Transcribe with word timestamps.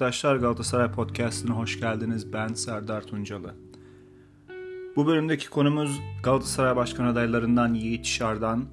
arkadaşlar 0.00 0.36
Galatasaray 0.36 0.92
Podcast'ına 0.92 1.54
hoş 1.54 1.80
geldiniz. 1.80 2.32
Ben 2.32 2.48
Serdar 2.48 3.02
Tuncalı. 3.02 3.54
Bu 4.96 5.06
bölümdeki 5.06 5.50
konumuz 5.50 6.00
Galatasaray 6.22 6.76
Başkan 6.76 7.04
adaylarından 7.04 7.74
Yiğit 7.74 8.06
Şardan. 8.06 8.64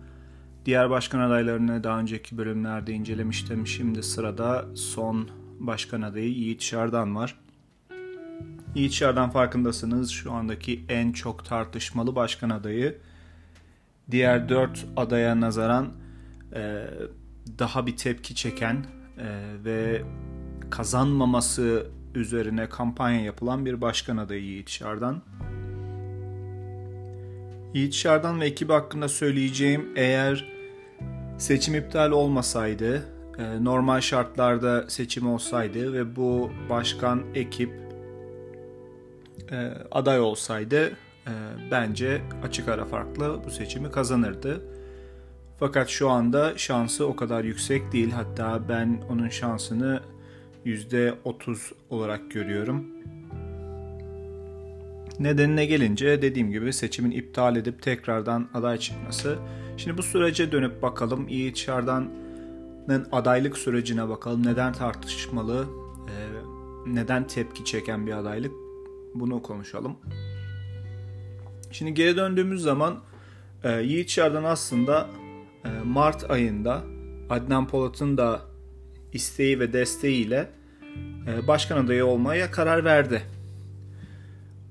Diğer 0.65 0.89
başkan 0.89 1.19
adaylarını 1.19 1.83
daha 1.83 1.99
önceki 1.99 2.37
bölümlerde 2.37 2.93
incelemiştim. 2.93 3.67
Şimdi 3.67 4.03
sırada 4.03 4.65
son 4.75 5.29
başkan 5.59 6.01
adayı 6.01 6.29
Yiğit 6.29 6.61
Şardan 6.61 7.15
var. 7.15 7.39
Yiğit 8.75 8.93
Şardan 8.93 9.29
farkındasınız 9.29 10.09
şu 10.09 10.31
andaki 10.31 10.85
en 10.89 11.11
çok 11.11 11.45
tartışmalı 11.45 12.15
başkan 12.15 12.49
adayı. 12.49 12.97
Diğer 14.11 14.49
dört 14.49 14.85
adaya 14.97 15.41
nazaran 15.41 15.87
daha 17.59 17.87
bir 17.87 17.97
tepki 17.97 18.35
çeken 18.35 18.85
ve 19.65 20.03
kazanmaması 20.69 21.87
üzerine 22.15 22.69
kampanya 22.69 23.21
yapılan 23.21 23.65
bir 23.65 23.81
başkan 23.81 24.17
adayı 24.17 24.43
Yiğit 24.43 24.69
Şardan. 24.69 25.21
Yiğit 27.73 27.93
Şardan 27.93 28.41
ve 28.41 28.45
ekibi 28.45 28.73
hakkında 28.73 29.09
söyleyeceğim 29.09 29.89
eğer 29.95 30.45
seçim 31.37 31.75
iptal 31.75 32.11
olmasaydı, 32.11 33.03
e, 33.37 33.63
normal 33.63 34.01
şartlarda 34.01 34.89
seçim 34.89 35.29
olsaydı 35.29 35.93
ve 35.93 36.15
bu 36.15 36.51
başkan 36.69 37.23
ekip 37.35 37.71
e, 39.51 39.73
aday 39.91 40.19
olsaydı 40.19 40.87
e, 41.27 41.33
bence 41.71 42.21
açık 42.43 42.67
ara 42.67 42.85
farklı 42.85 43.41
bu 43.45 43.51
seçimi 43.51 43.91
kazanırdı. 43.91 44.61
Fakat 45.59 45.89
şu 45.89 46.09
anda 46.09 46.57
şansı 46.57 47.07
o 47.07 47.15
kadar 47.15 47.43
yüksek 47.43 47.91
değil. 47.91 48.11
Hatta 48.11 48.69
ben 48.69 49.01
onun 49.09 49.29
şansını 49.29 50.01
%30 50.67 51.71
olarak 51.89 52.31
görüyorum. 52.31 52.85
Nedenine 55.19 55.65
gelince 55.65 56.21
dediğim 56.21 56.51
gibi 56.51 56.73
seçimin 56.73 57.11
iptal 57.11 57.55
edip 57.55 57.81
tekrardan 57.81 58.49
aday 58.53 58.77
çıkması. 58.77 59.37
Şimdi 59.77 59.97
bu 59.97 60.03
sürece 60.03 60.51
dönüp 60.51 60.81
bakalım. 60.81 61.27
Yiğit 61.27 61.57
Şardan'ın 61.57 63.07
adaylık 63.11 63.57
sürecine 63.57 64.09
bakalım. 64.09 64.45
Neden 64.45 64.73
tartışmalı, 64.73 65.67
e, 66.07 66.15
neden 66.85 67.27
tepki 67.27 67.65
çeken 67.65 68.07
bir 68.07 68.11
adaylık 68.11 68.51
bunu 69.15 69.41
konuşalım. 69.41 69.97
Şimdi 71.71 71.93
geri 71.93 72.17
döndüğümüz 72.17 72.61
zaman 72.61 72.99
e, 73.63 73.81
Yiğit 73.81 74.09
Şardan 74.09 74.43
aslında 74.43 75.07
e, 75.65 75.69
Mart 75.85 76.31
ayında 76.31 76.83
Adnan 77.29 77.67
Polat'ın 77.67 78.17
da 78.17 78.41
isteği 79.13 79.59
ve 79.59 79.73
desteğiyle 79.73 80.56
başkan 81.47 81.85
adayı 81.85 82.05
olmaya 82.05 82.51
karar 82.51 82.85
verdi. 82.85 83.21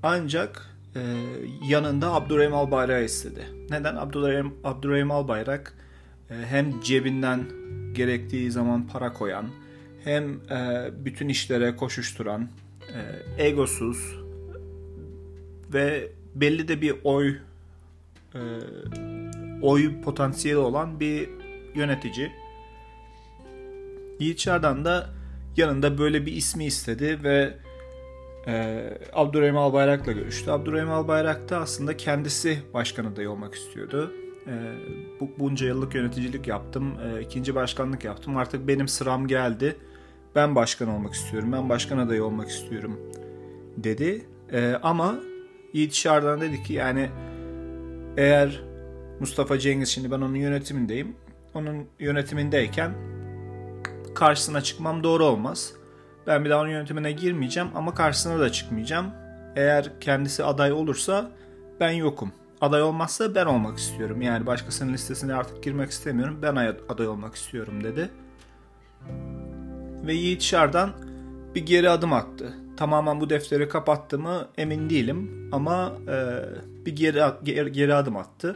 Ancak 0.03 0.69
e, 0.95 1.01
yanında 1.67 2.13
Abdurrahim 2.13 2.53
Albayrak 2.53 3.09
istedi. 3.09 3.45
Neden? 3.69 3.95
Abdurrahim, 3.95 4.53
Abdurrahim 4.63 5.11
Albayrak 5.11 5.73
e, 6.29 6.33
hem 6.33 6.81
cebinden 6.81 7.43
gerektiği 7.93 8.51
zaman 8.51 8.87
para 8.87 9.13
koyan, 9.13 9.45
hem 10.03 10.39
bütün 11.05 11.29
işlere 11.29 11.75
koşuşturan, 11.75 12.47
egosuz 13.37 14.15
ve 15.73 16.11
belli 16.35 16.67
de 16.67 16.81
bir 16.81 16.95
oy 17.03 17.37
oy 19.61 20.01
potansiyeli 20.01 20.57
olan 20.57 20.99
bir 20.99 21.29
yönetici. 21.75 22.31
Yiğit 24.19 24.39
Şardan 24.39 24.85
da 24.85 25.09
yanında 25.57 25.97
böyle 25.97 26.25
bir 26.25 26.31
ismi 26.31 26.65
istedi 26.65 27.19
ve 27.23 27.53
e, 28.47 28.83
Abdurrahim 29.13 29.57
Albayrak'la 29.57 30.11
görüştü. 30.11 30.51
Abdurrahim 30.51 30.91
Albayrak 30.91 31.49
da 31.49 31.57
aslında 31.57 31.97
kendisi 31.97 32.59
başkan 32.73 33.05
adayı 33.05 33.29
olmak 33.29 33.55
istiyordu. 33.55 34.13
E, 34.47 34.53
bu, 35.19 35.29
bunca 35.39 35.67
yıllık 35.67 35.95
yöneticilik 35.95 36.47
yaptım, 36.47 36.93
e, 36.99 37.21
ikinci 37.21 37.55
başkanlık 37.55 38.03
yaptım. 38.03 38.37
Artık 38.37 38.67
benim 38.67 38.87
sıram 38.87 39.27
geldi. 39.27 39.75
Ben 40.35 40.55
başkan 40.55 40.87
olmak 40.87 41.13
istiyorum, 41.13 41.51
ben 41.51 41.69
başkan 41.69 41.97
adayı 41.97 42.23
olmak 42.23 42.49
istiyorum 42.49 42.99
dedi. 43.77 44.25
E, 44.51 44.73
ama 44.83 45.19
Yiğit 45.73 45.93
Şardan 45.93 46.41
dedi 46.41 46.63
ki 46.63 46.73
yani 46.73 47.09
eğer 48.17 48.61
Mustafa 49.19 49.59
Cengiz 49.59 49.89
şimdi 49.89 50.11
ben 50.11 50.21
onun 50.21 50.35
yönetimindeyim. 50.35 51.15
Onun 51.53 51.85
yönetimindeyken 51.99 52.91
karşısına 54.17 54.61
çıkmam 54.61 55.03
doğru 55.03 55.25
olmaz. 55.25 55.73
Ben 56.27 56.45
bir 56.45 56.49
daha 56.49 56.61
onun 56.61 56.69
yönetimine 56.69 57.11
girmeyeceğim 57.11 57.69
ama 57.75 57.93
karşısına 57.93 58.39
da 58.39 58.51
çıkmayacağım. 58.51 59.11
Eğer 59.55 59.99
kendisi 59.99 60.43
aday 60.43 60.71
olursa 60.71 61.31
ben 61.79 61.91
yokum. 61.91 62.31
Aday 62.61 62.81
olmazsa 62.81 63.35
ben 63.35 63.45
olmak 63.45 63.77
istiyorum. 63.77 64.21
Yani 64.21 64.45
başkasının 64.45 64.93
listesine 64.93 65.33
artık 65.33 65.63
girmek 65.63 65.89
istemiyorum. 65.91 66.39
Ben 66.41 66.55
aday 66.89 67.07
olmak 67.07 67.35
istiyorum 67.35 67.83
dedi. 67.83 68.09
Ve 70.07 70.13
Yiğit 70.13 70.41
Şardan 70.41 70.91
bir 71.55 71.65
geri 71.65 71.89
adım 71.89 72.13
attı. 72.13 72.53
Tamamen 72.77 73.21
bu 73.21 73.29
defteri 73.29 73.69
kapattı 73.69 74.19
mı 74.19 74.47
emin 74.57 74.89
değilim 74.89 75.49
ama 75.51 75.93
e, 76.07 76.45
bir 76.85 76.95
geri, 76.95 77.21
geri, 77.43 77.71
geri 77.71 77.93
adım 77.93 78.17
attı. 78.17 78.55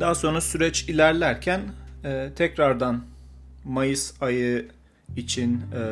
Daha 0.00 0.14
sonra 0.14 0.40
süreç 0.40 0.88
ilerlerken 0.88 1.60
e, 2.04 2.30
tekrardan 2.36 3.10
Mayıs 3.64 4.22
ayı 4.22 4.68
için 5.16 5.60
e, 5.74 5.82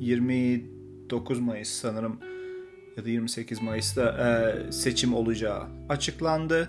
29 0.00 1.40
Mayıs 1.40 1.68
sanırım 1.68 2.20
ya 2.96 3.04
da 3.04 3.08
28 3.08 3.62
Mayıs'ta 3.62 4.02
e, 4.02 4.72
seçim 4.72 5.14
olacağı 5.14 5.62
açıklandı. 5.88 6.68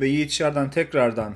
Ve 0.00 0.08
Yiğit 0.08 0.30
Şardan 0.30 0.70
tekrardan 0.70 1.34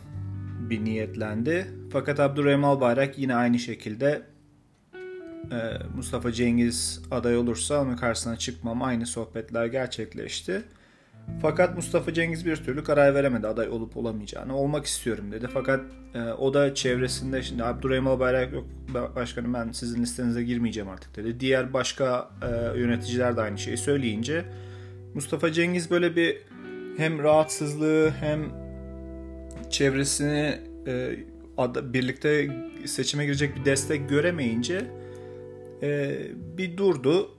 bir 0.71 0.85
niyetlendi. 0.85 1.67
Fakat 1.93 2.21
Abdurrahim 2.21 2.65
Albayrak 2.65 3.19
yine 3.19 3.35
aynı 3.35 3.59
şekilde 3.59 4.23
e, 5.51 5.59
Mustafa 5.97 6.33
Cengiz 6.33 7.03
aday 7.11 7.37
olursa 7.37 7.83
onun 7.83 7.97
karşısına 7.97 8.37
çıkmam 8.37 8.83
aynı 8.83 9.07
sohbetler 9.07 9.67
gerçekleşti. 9.67 10.63
Fakat 11.43 11.77
Mustafa 11.77 12.13
Cengiz 12.13 12.47
bir 12.47 12.57
türlü 12.57 12.85
karar 12.85 13.15
veremedi 13.15 13.47
aday 13.47 13.69
olup 13.69 13.97
olamayacağını. 13.97 14.57
Olmak 14.57 14.87
istiyorum 14.87 15.33
dedi. 15.33 15.49
Fakat 15.53 15.81
e, 16.15 16.23
o 16.23 16.55
da 16.55 16.75
çevresinde 16.75 17.43
şimdi 17.43 17.65
Abdurrahim 17.65 18.07
Albayrak 18.07 18.53
yok 18.53 18.65
başkanım 19.17 19.55
ben 19.55 19.73
sizin 19.73 20.03
listenize 20.03 20.43
girmeyeceğim 20.43 20.89
artık 20.89 21.17
dedi. 21.17 21.41
Diğer 21.41 21.73
başka 21.73 22.31
e, 22.43 22.79
yöneticiler 22.79 23.37
de 23.37 23.41
aynı 23.41 23.59
şeyi 23.59 23.77
söyleyince 23.77 24.45
Mustafa 25.15 25.53
Cengiz 25.53 25.91
böyle 25.91 26.17
bir 26.17 26.39
hem 26.97 27.19
rahatsızlığı 27.19 28.11
hem 28.21 28.41
çevresini 29.71 30.59
e, 30.87 31.17
ad, 31.57 31.77
birlikte 31.93 32.51
seçime 32.85 33.25
girecek 33.25 33.57
bir 33.57 33.65
destek 33.65 34.09
göremeyince 34.09 34.85
e, 35.83 36.19
bir 36.59 36.77
durdu. 36.77 37.31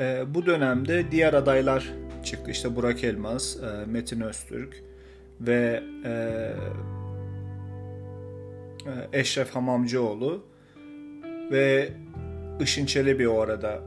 E, 0.00 0.34
bu 0.34 0.46
dönemde 0.46 1.04
diğer 1.10 1.34
adaylar 1.34 1.92
çıktı. 2.24 2.50
İşte 2.50 2.76
Burak 2.76 3.04
Elmas, 3.04 3.56
e, 3.56 3.86
Metin 3.86 4.20
Öztürk 4.20 4.82
ve 5.40 5.82
e, 6.04 6.10
e, 8.86 9.18
Eşref 9.20 9.50
Hamamcıoğlu 9.50 10.42
ve 11.50 11.92
Işın 12.60 12.86
Çelebi 12.86 13.28
o 13.28 13.40
arada 13.40 13.82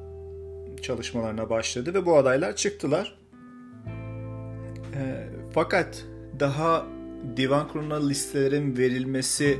çalışmalarına 0.82 1.50
başladı 1.50 1.94
ve 1.94 2.06
bu 2.06 2.18
adaylar 2.18 2.56
çıktılar. 2.56 3.18
fakat 5.52 6.06
daha 6.40 6.86
divan 7.38 7.68
kuruluna 7.68 8.08
listelerin 8.08 8.78
verilmesi 8.78 9.58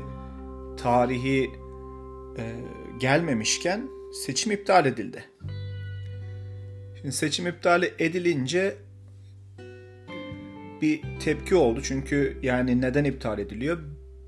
tarihi 0.76 1.50
gelmemişken 2.98 3.88
seçim 4.12 4.52
iptal 4.52 4.86
edildi. 4.86 5.24
Şimdi 7.04 7.16
seçim 7.16 7.46
iptal 7.46 7.82
edilince 7.98 8.76
bir 10.82 11.02
tepki 11.20 11.54
oldu. 11.54 11.80
Çünkü 11.82 12.38
yani 12.42 12.80
neden 12.80 13.04
iptal 13.04 13.38
ediliyor? 13.38 13.78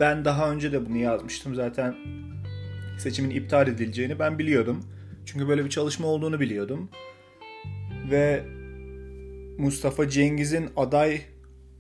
Ben 0.01 0.25
daha 0.25 0.51
önce 0.51 0.73
de 0.73 0.87
bunu 0.87 0.97
yazmıştım. 0.97 1.55
Zaten 1.55 1.95
seçimin 2.99 3.31
iptal 3.31 3.69
edileceğini 3.69 4.19
ben 4.19 4.39
biliyordum. 4.39 4.85
Çünkü 5.27 5.49
böyle 5.49 5.65
bir 5.65 5.71
çalışma 5.71 6.07
olduğunu 6.07 6.41
biliyordum. 6.41 6.91
Ve 8.11 8.45
Mustafa 9.59 10.09
Cengiz'in 10.09 10.69
aday 10.77 11.21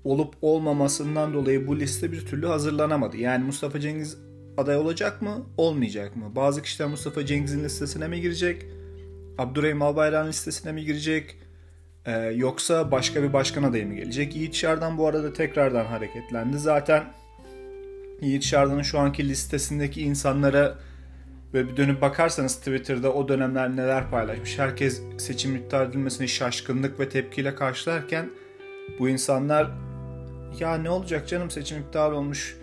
olup 0.04 0.34
olmamasından 0.42 1.34
dolayı 1.34 1.66
bu 1.66 1.80
liste 1.80 2.12
bir 2.12 2.26
türlü 2.26 2.46
hazırlanamadı. 2.46 3.16
Yani 3.16 3.44
Mustafa 3.44 3.80
Cengiz 3.80 4.18
aday 4.56 4.76
olacak 4.76 5.22
mı, 5.22 5.46
olmayacak 5.56 6.16
mı? 6.16 6.36
Bazı 6.36 6.62
kişiler 6.62 6.88
Mustafa 6.88 7.26
Cengiz'in 7.26 7.64
listesine 7.64 8.08
mi 8.08 8.20
girecek? 8.20 8.66
Abdurrahim 9.38 9.82
Albayrak'ın 9.82 10.28
listesine 10.28 10.72
mi 10.72 10.84
girecek? 10.84 11.36
Ee, 12.06 12.12
yoksa 12.12 12.90
başka 12.90 13.22
bir 13.22 13.32
başkan 13.32 13.62
adayı 13.62 13.86
mı 13.86 13.94
gelecek? 13.94 14.36
Yiğit 14.36 14.54
Şardan 14.54 14.98
bu 14.98 15.06
arada 15.06 15.32
tekrardan 15.32 15.84
hareketlendi. 15.84 16.58
Zaten 16.58 17.04
Yiğit 18.20 18.44
Şardan'ın 18.44 18.82
şu 18.82 18.98
anki 18.98 19.28
listesindeki 19.28 20.02
insanlara 20.02 20.78
Böyle 21.56 21.68
bir 21.68 21.76
dönüp 21.76 22.00
bakarsanız 22.00 22.56
Twitter'da 22.56 23.12
o 23.12 23.28
dönemler 23.28 23.76
neler 23.76 24.10
paylaşmış. 24.10 24.58
Herkes 24.58 25.02
seçim 25.18 25.56
iptal 25.56 25.88
edilmesini 25.88 26.28
şaşkınlık 26.28 27.00
ve 27.00 27.08
tepkiyle 27.08 27.54
karşılarken 27.54 28.30
bu 28.98 29.08
insanlar 29.08 29.70
ya 30.60 30.74
ne 30.74 30.90
olacak 30.90 31.28
canım 31.28 31.50
seçim 31.50 31.78
iptal 31.78 32.12
olmuş 32.12 32.56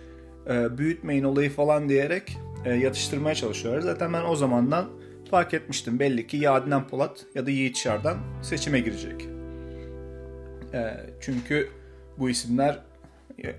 e, 0.50 0.78
büyütmeyin 0.78 1.24
olayı 1.24 1.50
falan 1.50 1.88
diyerek 1.88 2.38
e, 2.64 2.72
yatıştırmaya 2.72 3.34
çalışıyorlar. 3.34 3.80
Zaten 3.80 4.12
ben 4.12 4.24
o 4.24 4.36
zamandan 4.36 4.88
fark 5.34 5.54
etmiştim. 5.54 5.98
Belli 5.98 6.26
ki 6.26 6.36
ya 6.36 6.52
Adnan 6.52 6.88
Polat 6.88 7.26
ya 7.34 7.46
da 7.46 7.50
Yiğit 7.50 7.76
Şardan 7.76 8.16
seçime 8.42 8.80
girecek. 8.80 9.28
E, 10.74 10.96
çünkü 11.20 11.68
bu 12.18 12.30
isimler 12.30 12.80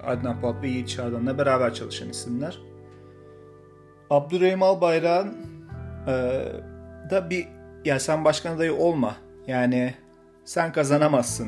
Adnan 0.03 0.41
Polat 0.41 0.63
ve 0.63 0.67
Yiğit 0.67 0.89
Şardan'la 0.89 1.37
beraber 1.37 1.73
çalışan 1.73 2.09
isimler. 2.09 2.59
Abdurrahim 4.09 4.63
Albayrak'ın 4.63 5.37
e, 6.07 6.13
da 7.11 7.29
bir 7.29 7.47
ya 7.85 7.99
sen 7.99 8.25
başkan 8.25 8.55
adayı 8.55 8.73
olma. 8.73 9.15
Yani 9.47 9.93
sen 10.45 10.71
kazanamazsın. 10.71 11.47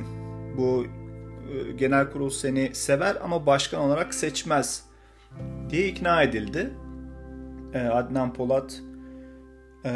Bu 0.57 0.85
e, 0.85 1.71
genel 1.71 2.11
kurul 2.11 2.29
seni 2.29 2.75
sever 2.75 3.17
ama 3.23 3.45
başkan 3.45 3.81
olarak 3.81 4.13
seçmez 4.13 4.85
diye 5.69 5.87
ikna 5.87 6.23
edildi. 6.23 6.69
E, 7.73 7.79
Adnan 7.79 8.33
Polat 8.33 8.86
e, 9.87 9.91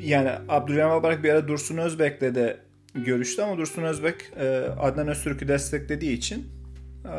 yani 0.00 0.30
Abdurrahim 0.48 0.90
Albayrak 0.90 1.24
bir 1.24 1.30
ara 1.30 1.48
Dursun 1.48 1.76
Özbek'le 1.76 2.34
de 2.34 2.56
görüştü 2.94 3.42
ama 3.42 3.58
Dursun 3.58 3.82
Özbek 3.82 4.14
e, 4.36 4.48
Adnan 4.80 5.08
Öztürk'ü 5.08 5.48
desteklediği 5.48 6.12
için 6.12 6.46
e, 7.04 7.14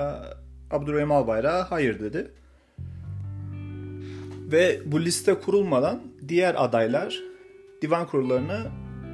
Abdurrahim 0.71 1.11
Albayrak'a 1.11 1.71
hayır 1.71 1.99
dedi. 1.99 2.31
Ve 4.51 4.79
bu 4.85 5.01
liste 5.01 5.33
kurulmadan 5.33 6.01
diğer 6.27 6.63
adaylar 6.65 7.19
divan 7.81 8.07
kurullarına 8.07 8.71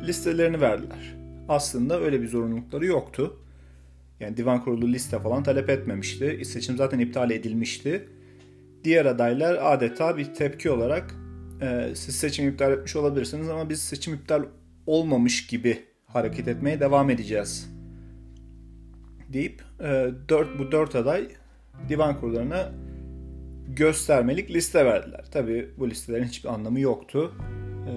listelerini 0.07 0.61
verdiler. 0.61 1.15
Aslında 1.49 2.01
öyle 2.01 2.21
bir 2.21 2.27
zorunlulukları 2.27 2.85
yoktu. 2.85 3.39
Yani 4.19 4.37
divan 4.37 4.63
kurulu 4.63 4.87
liste 4.87 5.19
falan 5.19 5.43
talep 5.43 5.69
etmemişti. 5.69 6.45
Seçim 6.45 6.77
zaten 6.77 6.99
iptal 6.99 7.31
edilmişti. 7.31 8.09
Diğer 8.83 9.05
adaylar 9.05 9.73
adeta 9.73 10.17
bir 10.17 10.33
tepki 10.33 10.69
olarak 10.71 11.15
e, 11.65 11.95
siz 11.95 12.15
seçim 12.15 12.49
iptal 12.49 12.71
etmiş 12.71 12.95
olabilirsiniz 12.95 13.49
ama 13.49 13.69
biz 13.69 13.81
seçim 13.81 14.13
iptal 14.13 14.43
olmamış 14.85 15.47
gibi 15.47 15.83
hareket 16.05 16.47
etmeye 16.47 16.79
devam 16.79 17.09
edeceğiz 17.09 17.69
deyip 19.33 19.63
e, 19.79 20.09
4, 20.29 20.59
bu 20.59 20.71
dört 20.71 20.95
aday 20.95 21.27
divan 21.89 22.19
kurullarına 22.19 22.71
göstermelik 23.67 24.51
liste 24.51 24.85
verdiler. 24.85 25.25
Tabi 25.31 25.69
bu 25.77 25.89
listelerin 25.89 26.23
hiçbir 26.23 26.49
anlamı 26.49 26.79
yoktu. 26.79 27.35
E, 27.87 27.93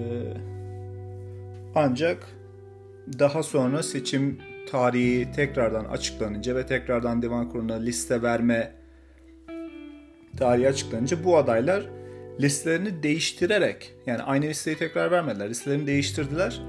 ancak 1.75 2.27
daha 3.19 3.43
sonra 3.43 3.83
seçim 3.83 4.39
tarihi 4.71 5.31
tekrardan 5.31 5.85
açıklanınca 5.85 6.55
ve 6.55 6.65
tekrardan 6.65 7.21
divan 7.21 7.49
kuruluna 7.49 7.75
liste 7.75 8.21
verme 8.21 8.71
tarihi 10.37 10.67
açıklanınca 10.67 11.23
bu 11.23 11.37
adaylar 11.37 11.98
listelerini 12.39 13.03
değiştirerek 13.03 13.93
yani 14.05 14.21
aynı 14.21 14.45
listeyi 14.45 14.77
tekrar 14.77 15.11
vermediler. 15.11 15.49
Listelerini 15.49 15.87
değiştirdiler 15.87 16.61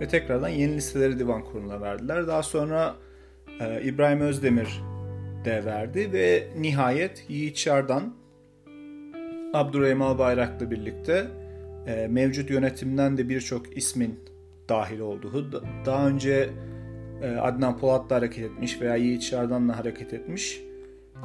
ve 0.00 0.08
tekrardan 0.08 0.48
yeni 0.48 0.74
listeleri 0.74 1.18
divan 1.18 1.44
kuruluna 1.44 1.80
verdiler. 1.80 2.26
Daha 2.26 2.42
sonra 2.42 2.94
e, 3.60 3.82
İbrahim 3.82 4.20
Özdemir 4.20 4.80
de 5.44 5.64
verdi 5.64 6.12
ve 6.12 6.48
nihayet 6.58 7.24
Yiğit 7.28 7.56
Şardan 7.56 8.14
Abdurrahim 9.54 10.02
Albayrak'la 10.02 10.70
birlikte 10.70 11.26
e, 11.86 12.06
mevcut 12.10 12.50
yönetimden 12.50 13.16
de 13.16 13.28
birçok 13.28 13.76
ismin 13.76 14.20
dahil 14.68 15.00
olduğu, 15.00 15.64
daha 15.86 16.08
önce 16.08 16.50
e, 17.22 17.36
Adnan 17.36 17.78
Polat'la 17.78 18.16
hareket 18.16 18.44
etmiş 18.44 18.80
veya 18.80 18.96
Yiğit 18.96 19.22
Şardan'la 19.22 19.78
hareket 19.78 20.14
etmiş 20.14 20.60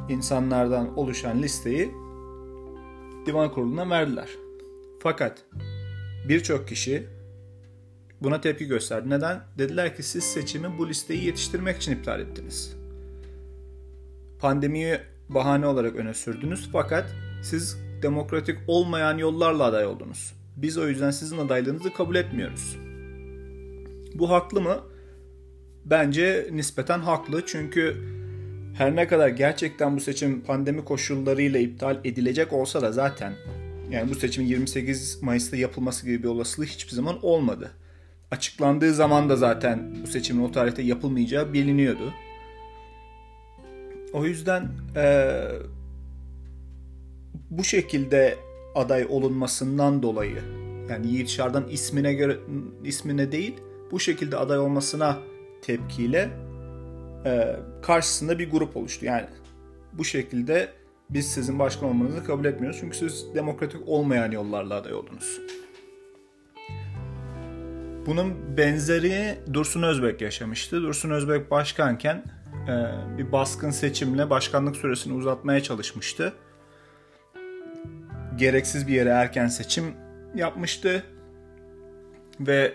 insanlardan 0.09 0.97
oluşan 0.97 1.41
listeyi 1.41 1.91
divan 3.25 3.51
kuruluna 3.51 3.89
verdiler. 3.89 4.29
Fakat 4.99 5.45
birçok 6.29 6.67
kişi 6.67 7.07
buna 8.21 8.41
tepki 8.41 8.65
gösterdi. 8.65 9.09
Neden? 9.09 9.41
Dediler 9.57 9.95
ki 9.95 10.03
siz 10.03 10.23
seçimi 10.23 10.77
bu 10.77 10.89
listeyi 10.89 11.25
yetiştirmek 11.25 11.77
için 11.77 11.91
iptal 11.91 12.19
ettiniz. 12.19 12.75
Pandemiyi 14.39 14.99
bahane 15.29 15.67
olarak 15.67 15.95
öne 15.95 16.13
sürdünüz 16.13 16.69
fakat 16.71 17.15
siz 17.43 17.77
demokratik 18.01 18.57
olmayan 18.67 19.17
yollarla 19.17 19.63
aday 19.63 19.85
oldunuz. 19.85 20.33
Biz 20.57 20.77
o 20.77 20.87
yüzden 20.87 21.11
sizin 21.11 21.37
adaylığınızı 21.37 21.93
kabul 21.93 22.15
etmiyoruz. 22.15 22.77
Bu 24.13 24.29
haklı 24.29 24.61
mı? 24.61 24.77
Bence 25.85 26.49
nispeten 26.51 26.99
haklı 26.99 27.45
çünkü 27.45 27.97
her 28.77 28.95
ne 28.95 29.07
kadar 29.07 29.29
gerçekten 29.29 29.95
bu 29.95 29.99
seçim 29.99 30.41
pandemi 30.41 30.85
koşullarıyla 30.85 31.59
iptal 31.59 31.97
edilecek 32.03 32.53
olsa 32.53 32.81
da 32.81 32.91
zaten 32.91 33.33
yani 33.89 34.09
bu 34.09 34.15
seçimin 34.15 34.47
28 34.47 35.23
Mayıs'ta 35.23 35.57
yapılması 35.57 36.05
gibi 36.05 36.23
bir 36.23 36.27
olasılığı 36.27 36.65
hiçbir 36.65 36.91
zaman 36.91 37.25
olmadı. 37.25 37.71
Açıklandığı 38.31 38.93
zaman 38.93 39.29
da 39.29 39.35
zaten 39.35 39.95
bu 40.03 40.07
seçimin 40.07 40.43
o 40.43 40.51
tarihte 40.51 40.81
yapılmayacağı 40.81 41.53
biliniyordu. 41.53 42.13
O 44.13 44.25
yüzden 44.25 44.69
e, 44.95 45.35
bu 47.49 47.63
şekilde 47.63 48.37
aday 48.75 49.05
olunmasından 49.09 50.03
dolayı 50.03 50.43
yani 50.89 51.07
Yiğit 51.07 51.29
Şardan 51.29 51.67
ismine 51.67 52.13
göre 52.13 52.37
ismine 52.83 53.31
değil 53.31 53.53
bu 53.91 53.99
şekilde 53.99 54.37
aday 54.37 54.59
olmasına 54.59 55.17
tepkiyle 55.61 56.29
e, 57.25 57.55
karşısında 57.81 58.39
bir 58.39 58.51
grup 58.51 58.77
oluştu. 58.77 59.05
Yani 59.05 59.25
bu 59.93 60.05
şekilde 60.05 60.69
biz 61.09 61.27
sizin 61.27 61.59
başkan 61.59 61.89
olmanızı 61.89 62.23
kabul 62.23 62.45
etmiyoruz. 62.45 62.79
Çünkü 62.79 62.97
siz 62.97 63.35
demokratik 63.35 63.81
olmayan 63.87 64.31
yollarla 64.31 64.75
aday 64.75 64.93
oldunuz. 64.93 65.41
Bunun 68.05 68.57
benzeri 68.57 69.39
Dursun 69.53 69.83
Özbek 69.83 70.21
yaşamıştı. 70.21 70.81
Dursun 70.81 71.09
Özbek 71.09 71.51
başkanken 71.51 72.23
e, 72.67 73.17
bir 73.17 73.31
baskın 73.31 73.71
seçimle 73.71 74.29
başkanlık 74.29 74.75
süresini 74.75 75.13
uzatmaya 75.13 75.63
çalışmıştı. 75.63 76.33
Gereksiz 78.35 78.87
bir 78.87 78.93
yere 78.93 79.09
erken 79.09 79.47
seçim 79.47 79.85
yapmıştı 80.35 81.03
ve 82.39 82.73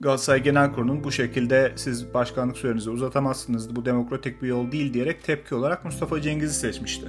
Galatasaray 0.00 0.42
Genel 0.42 0.72
Kurulu'nun 0.72 1.04
bu 1.04 1.12
şekilde 1.12 1.72
siz 1.76 2.14
başkanlık 2.14 2.56
sürenizi 2.56 2.90
uzatamazsınız 2.90 3.76
bu 3.76 3.84
demokratik 3.84 4.42
bir 4.42 4.48
yol 4.48 4.72
değil 4.72 4.94
diyerek 4.94 5.24
tepki 5.24 5.54
olarak 5.54 5.84
Mustafa 5.84 6.20
Cengiz'i 6.20 6.54
seçmişti. 6.54 7.06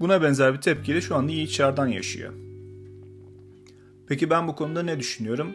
Buna 0.00 0.22
benzer 0.22 0.54
bir 0.54 0.60
tepkiyle 0.60 1.00
şu 1.00 1.16
anda 1.16 1.32
Yiğit 1.32 1.50
Şardan 1.50 1.86
yaşıyor. 1.86 2.32
Peki 4.08 4.30
ben 4.30 4.48
bu 4.48 4.54
konuda 4.54 4.82
ne 4.82 4.98
düşünüyorum? 4.98 5.52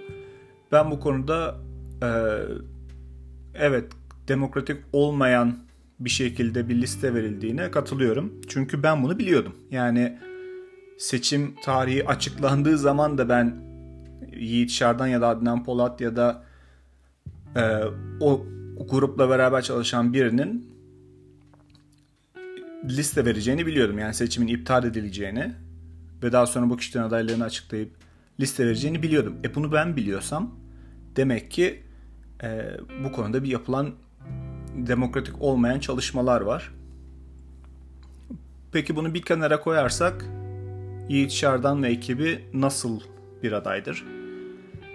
Ben 0.72 0.92
bu 0.92 1.00
konuda 1.00 1.62
e, 2.04 2.10
evet 3.54 3.92
demokratik 4.28 4.78
olmayan 4.94 5.58
bir 6.00 6.10
şekilde 6.10 6.70
bir 6.70 6.76
liste 6.76 7.14
verildiğine 7.14 7.72
katılıyorum. 7.72 8.42
Çünkü 8.48 8.84
ben 8.84 9.04
bunu 9.04 9.20
biliyordum. 9.20 9.56
Yani 9.72 10.20
seçim 11.02 11.56
tarihi 11.64 12.08
açıklandığı 12.08 12.78
zaman 12.78 13.18
da 13.18 13.30
ben 13.30 13.56
Yiğit 14.36 14.72
Şardan 14.72 15.08
ya 15.08 15.22
da 15.22 15.28
Adnan 15.28 15.64
Polat 15.64 16.02
ya 16.02 16.16
da 16.16 16.44
e, 17.56 17.84
o 18.20 18.46
grupla 18.90 19.30
beraber 19.30 19.62
çalışan 19.62 20.14
birinin 20.14 20.72
liste 22.84 23.26
vereceğini 23.26 23.66
biliyordum. 23.66 24.00
Yani 24.00 24.14
seçimin 24.14 24.48
iptal 24.48 24.84
edileceğini 24.84 25.52
ve 26.24 26.32
daha 26.32 26.46
sonra 26.46 26.70
bu 26.70 26.78
kişilerin 26.78 27.06
adaylarını 27.06 27.44
açıklayıp 27.44 27.92
liste 28.40 28.66
vereceğini 28.66 29.04
biliyordum. 29.04 29.36
E 29.44 29.56
bunu 29.56 29.72
ben 29.72 29.96
biliyorsam 29.96 30.56
demek 31.16 31.52
ki 31.52 31.84
e, 32.44 32.78
bu 33.04 33.12
konuda 33.12 33.44
bir 33.44 33.50
yapılan 33.50 33.92
demokratik 34.76 35.42
olmayan 35.42 35.80
çalışmalar 35.80 36.42
var. 36.42 36.72
Peki 38.72 38.96
bunu 38.96 39.14
bir 39.14 39.22
kenara 39.22 39.62
koyarsak 39.62 40.26
Yiğit 41.12 41.32
Şardan 41.32 41.84
ve 41.84 41.90
ekibi 41.90 42.40
nasıl 42.54 43.00
bir 43.44 43.52
adaydır? 43.52 44.06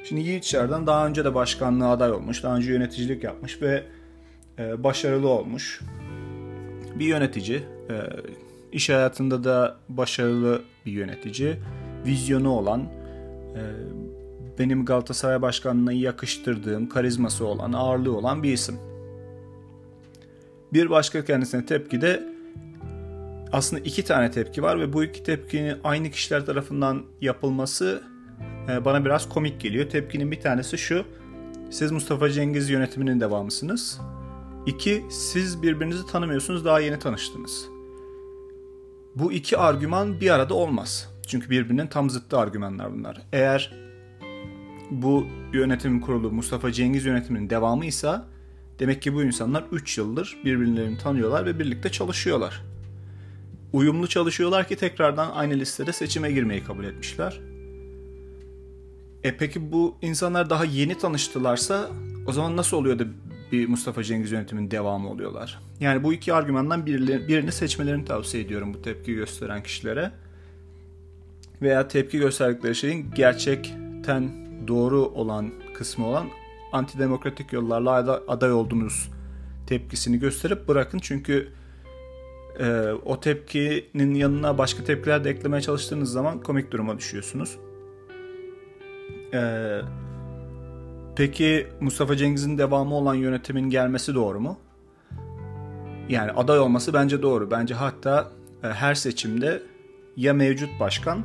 Şimdi 0.04 0.20
Yiğit 0.20 0.44
Şardan 0.44 0.86
daha 0.86 1.06
önce 1.06 1.24
de 1.24 1.34
başkanlığa 1.34 1.90
aday 1.90 2.12
olmuş, 2.12 2.42
daha 2.42 2.56
önce 2.56 2.72
yöneticilik 2.72 3.24
yapmış 3.24 3.62
ve 3.62 3.84
e, 4.58 4.84
başarılı 4.84 5.28
olmuş. 5.28 5.80
Bir 6.94 7.04
yönetici, 7.04 7.56
e, 7.90 7.94
iş 8.72 8.88
hayatında 8.88 9.44
da 9.44 9.76
başarılı 9.88 10.62
bir 10.86 10.92
yönetici, 10.92 11.56
vizyonu 12.06 12.50
olan, 12.50 12.80
e, 12.80 13.62
benim 14.58 14.84
Galatasaray 14.84 15.42
başkanlığına 15.42 15.92
yakıştırdığım, 15.92 16.88
karizması 16.88 17.46
olan, 17.46 17.72
ağırlığı 17.72 18.16
olan 18.16 18.42
bir 18.42 18.52
isim. 18.52 18.78
Bir 20.72 20.90
başka 20.90 21.24
kendisine 21.24 21.66
tepki 21.66 22.00
de 22.00 22.35
aslında 23.56 23.82
iki 23.82 24.04
tane 24.04 24.30
tepki 24.30 24.62
var 24.62 24.80
ve 24.80 24.92
bu 24.92 25.04
iki 25.04 25.22
tepkinin 25.22 25.76
aynı 25.84 26.10
kişiler 26.10 26.46
tarafından 26.46 27.02
yapılması 27.20 28.02
e, 28.68 28.84
bana 28.84 29.04
biraz 29.04 29.28
komik 29.28 29.60
geliyor. 29.60 29.90
Tepkinin 29.90 30.30
bir 30.30 30.40
tanesi 30.40 30.78
şu. 30.78 31.04
Siz 31.70 31.92
Mustafa 31.92 32.30
Cengiz 32.30 32.70
yönetiminin 32.70 33.20
devamısınız. 33.20 34.00
İki, 34.66 35.04
siz 35.10 35.62
birbirinizi 35.62 36.06
tanımıyorsunuz, 36.06 36.64
daha 36.64 36.80
yeni 36.80 36.98
tanıştınız. 36.98 37.66
Bu 39.14 39.32
iki 39.32 39.58
argüman 39.58 40.20
bir 40.20 40.30
arada 40.30 40.54
olmaz. 40.54 41.14
Çünkü 41.26 41.50
birbirinin 41.50 41.86
tam 41.86 42.10
zıttı 42.10 42.38
argümanlar 42.38 42.92
bunlar. 42.92 43.22
Eğer 43.32 43.74
bu 44.90 45.26
yönetim 45.52 46.00
kurulu 46.00 46.30
Mustafa 46.30 46.72
Cengiz 46.72 47.04
yönetiminin 47.04 47.50
devamıysa 47.50 48.26
demek 48.78 49.02
ki 49.02 49.14
bu 49.14 49.22
insanlar 49.22 49.64
3 49.72 49.98
yıldır 49.98 50.36
birbirlerini 50.44 50.98
tanıyorlar 50.98 51.46
ve 51.46 51.58
birlikte 51.58 51.92
çalışıyorlar. 51.92 52.75
Uyumlu 53.76 54.06
çalışıyorlar 54.06 54.68
ki 54.68 54.76
tekrardan 54.76 55.30
aynı 55.30 55.54
listede 55.54 55.92
seçime 55.92 56.32
girmeyi 56.32 56.64
kabul 56.64 56.84
etmişler. 56.84 57.40
E 59.24 59.36
peki 59.36 59.72
bu 59.72 59.96
insanlar 60.02 60.50
daha 60.50 60.64
yeni 60.64 60.98
tanıştılarsa 60.98 61.90
o 62.26 62.32
zaman 62.32 62.56
nasıl 62.56 62.76
oluyor 62.76 62.98
da 62.98 63.04
bir 63.52 63.68
Mustafa 63.68 64.02
Cengiz 64.02 64.32
yönetiminin 64.32 64.70
devamı 64.70 65.10
oluyorlar? 65.10 65.60
Yani 65.80 66.02
bu 66.04 66.12
iki 66.12 66.34
argümandan 66.34 66.86
birini 66.86 67.52
seçmelerini 67.52 68.04
tavsiye 68.04 68.42
ediyorum 68.42 68.74
bu 68.74 68.82
tepki 68.82 69.14
gösteren 69.14 69.62
kişilere. 69.62 70.12
Veya 71.62 71.88
tepki 71.88 72.18
gösterdikleri 72.18 72.74
şeyin 72.74 73.10
gerçekten 73.14 74.30
doğru 74.68 75.00
olan 75.00 75.52
kısmı 75.74 76.06
olan 76.06 76.28
antidemokratik 76.72 77.52
yollarla 77.52 78.20
aday 78.28 78.52
oldunuz 78.52 79.10
tepkisini 79.66 80.18
gösterip 80.18 80.68
bırakın. 80.68 80.98
Çünkü 81.02 81.52
e, 82.60 82.92
o 83.04 83.20
tepkinin 83.20 84.14
yanına 84.14 84.58
başka 84.58 84.84
tepkiler 84.84 85.24
de 85.24 85.30
eklemeye 85.30 85.60
çalıştığınız 85.60 86.12
zaman 86.12 86.42
komik 86.42 86.72
duruma 86.72 86.98
düşüyorsunuz. 86.98 87.58
Ee, 89.34 89.80
peki 91.16 91.66
Mustafa 91.80 92.16
Cengiz'in 92.16 92.58
devamı 92.58 92.94
olan 92.94 93.14
yönetimin 93.14 93.70
gelmesi 93.70 94.14
doğru 94.14 94.40
mu? 94.40 94.58
Yani 96.08 96.30
aday 96.30 96.58
olması 96.58 96.94
bence 96.94 97.22
doğru. 97.22 97.50
Bence 97.50 97.74
hatta 97.74 98.28
e, 98.62 98.66
her 98.68 98.94
seçimde 98.94 99.62
ya 100.16 100.34
mevcut 100.34 100.80
başkan 100.80 101.24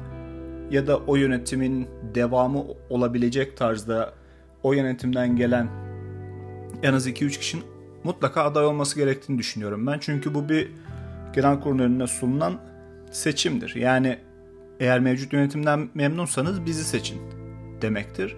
ya 0.72 0.88
da 0.88 0.98
o 0.98 1.16
yönetimin 1.16 1.88
devamı 2.16 2.64
olabilecek 2.90 3.58
tarzda 3.58 4.14
o 4.64 4.74
yönetimden 4.74 5.36
gelen 5.36 5.70
en 6.84 6.94
az 6.94 7.08
2-3 7.08 7.40
kişinin 7.40 7.66
mutlaka 8.04 8.44
aday 8.44 8.66
olması 8.66 8.96
gerektiğini 8.96 9.40
düşünüyorum 9.40 9.88
ben. 9.88 10.00
Çünkü 10.00 10.34
bu 10.34 10.50
bir 10.50 10.72
genel 11.34 11.60
kurulun 11.60 11.80
önüne 11.80 12.08
sunulan 12.08 12.60
seçimdir. 13.12 13.76
Yani 13.76 14.20
eğer 14.80 15.00
mevcut 15.00 15.34
yönetimden 15.34 15.90
memnunsanız 15.94 16.66
bizi 16.66 16.84
seçin 16.84 17.22
demektir. 17.82 18.36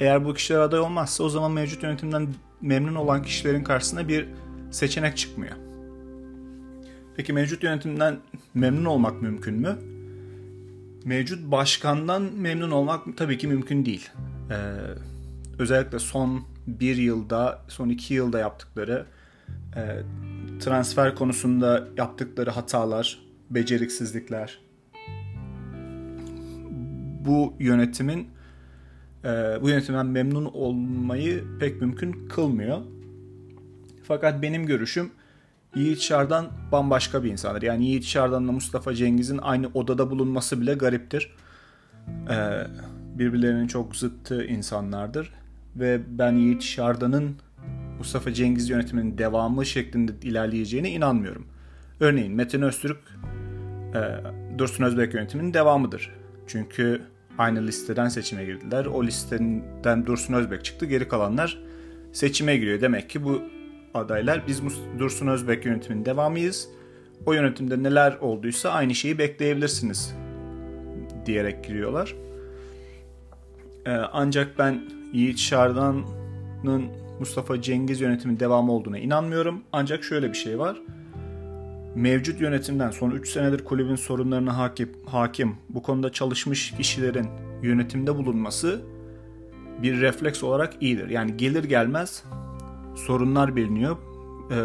Eğer 0.00 0.24
bu 0.24 0.34
kişiler 0.34 0.58
aday 0.58 0.80
olmazsa 0.80 1.24
o 1.24 1.28
zaman 1.28 1.52
mevcut 1.52 1.82
yönetimden 1.82 2.28
memnun 2.60 2.94
olan 2.94 3.22
kişilerin 3.22 3.64
karşısına 3.64 4.08
bir 4.08 4.28
seçenek 4.70 5.16
çıkmıyor. 5.16 5.56
Peki 7.16 7.32
mevcut 7.32 7.62
yönetimden 7.62 8.16
memnun 8.54 8.84
olmak 8.84 9.22
mümkün 9.22 9.54
mü? 9.54 9.78
Mevcut 11.04 11.50
başkandan 11.50 12.22
memnun 12.22 12.70
olmak 12.70 13.16
tabii 13.16 13.38
ki 13.38 13.48
mümkün 13.48 13.84
değil. 13.86 14.10
Ee, 14.50 14.54
özellikle 15.58 15.98
son 15.98 16.44
bir 16.66 16.96
yılda, 16.96 17.62
son 17.68 17.88
iki 17.88 18.14
yılda 18.14 18.38
yaptıkları 18.38 19.06
e, 19.76 20.02
transfer 20.58 21.14
konusunda 21.14 21.88
yaptıkları 21.96 22.50
hatalar, 22.50 23.18
beceriksizlikler, 23.50 24.58
bu 27.26 27.54
yönetimin 27.58 28.28
e, 29.24 29.28
bu 29.62 29.68
yönetimden 29.68 30.06
memnun 30.06 30.44
olmayı 30.44 31.44
pek 31.60 31.80
mümkün 31.80 32.28
kılmıyor. 32.28 32.78
Fakat 34.02 34.42
benim 34.42 34.66
görüşüm 34.66 35.10
Yiğit 35.76 36.00
Şardan 36.00 36.46
bambaşka 36.72 37.24
bir 37.24 37.30
insandır. 37.30 37.62
Yani 37.62 37.86
Yiğit 37.86 38.04
Şardan'la 38.04 38.52
Mustafa 38.52 38.94
Cengiz'in 38.94 39.38
aynı 39.38 39.70
odada 39.74 40.10
bulunması 40.10 40.60
bile 40.60 40.74
gariptir. 40.74 41.34
Ee, 42.30 42.66
birbirlerinin 43.18 43.66
çok 43.66 43.96
zıttı 43.96 44.44
insanlardır. 44.44 45.32
Ve 45.76 46.00
ben 46.18 46.32
Yiğit 46.32 46.62
Şardan'ın 46.62 47.36
Mustafa 47.98 48.34
Cengiz 48.34 48.70
yönetiminin 48.70 49.18
devamı 49.18 49.66
şeklinde 49.66 50.12
ilerleyeceğine 50.22 50.90
inanmıyorum. 50.90 51.46
Örneğin 52.00 52.32
Metin 52.32 52.62
Öztürk 52.62 52.98
e, 53.94 54.00
Dursun 54.58 54.84
Özbek 54.84 55.14
yönetiminin 55.14 55.54
devamıdır. 55.54 56.10
Çünkü 56.46 57.02
aynı 57.38 57.66
listeden 57.66 58.08
seçime 58.08 58.44
girdiler. 58.44 58.86
O 58.86 59.04
listeden 59.04 60.06
Dursun 60.06 60.34
Özbek 60.34 60.64
çıktı. 60.64 60.86
Geri 60.86 61.08
kalanlar 61.08 61.58
seçime 62.12 62.56
giriyor. 62.56 62.80
Demek 62.80 63.10
ki 63.10 63.24
bu 63.24 63.42
adaylar 63.94 64.42
biz 64.46 64.62
Dursun 64.98 65.26
Özbek 65.26 65.66
yönetiminin 65.66 66.04
devamıyız. 66.04 66.68
O 67.26 67.32
yönetimde 67.32 67.82
neler 67.82 68.16
olduysa 68.20 68.70
aynı 68.70 68.94
şeyi 68.94 69.18
bekleyebilirsiniz 69.18 70.14
diyerek 71.26 71.64
giriyorlar. 71.64 72.14
Ee, 73.86 73.90
ancak 73.90 74.58
ben 74.58 74.82
Yiğit 75.12 75.38
Şardan'ın 75.38 76.86
Mustafa 77.20 77.62
Cengiz 77.62 78.00
yönetimin 78.00 78.40
devamı 78.40 78.72
olduğuna 78.72 78.98
inanmıyorum. 78.98 79.62
Ancak 79.72 80.04
şöyle 80.04 80.28
bir 80.28 80.36
şey 80.36 80.58
var 80.58 80.76
mevcut 81.98 82.40
yönetimden 82.40 82.90
son 82.90 83.10
3 83.10 83.28
senedir 83.28 83.64
kulübün 83.64 83.96
sorunlarına 83.96 84.58
hakim, 84.58 84.92
hakim 85.06 85.56
bu 85.68 85.82
konuda 85.82 86.12
çalışmış 86.12 86.70
kişilerin 86.70 87.26
yönetimde 87.62 88.16
bulunması 88.16 88.80
bir 89.82 90.00
refleks 90.00 90.42
olarak 90.42 90.74
iyidir. 90.80 91.08
Yani 91.08 91.36
gelir 91.36 91.64
gelmez 91.64 92.24
sorunlar 92.96 93.56
biliniyor, 93.56 93.96
e, 94.50 94.58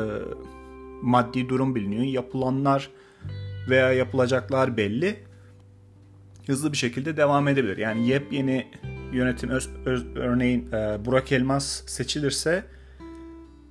maddi 1.02 1.50
durum 1.50 1.76
biliniyor, 1.76 2.04
yapılanlar 2.04 2.90
veya 3.70 3.94
yapılacaklar 3.94 4.78
belli. 4.78 5.24
Hızlı 6.48 6.72
bir 6.72 6.78
şekilde 6.78 7.18
devam 7.18 7.48
edebilir. 7.48 7.78
Yani 7.78 8.08
yepyeni 8.08 8.68
yönetim 9.14 9.50
öz, 9.50 9.70
öz, 9.86 10.06
örneğin 10.16 10.72
e, 10.72 11.06
Burak 11.06 11.32
Elmas 11.32 11.84
seçilirse 11.86 12.64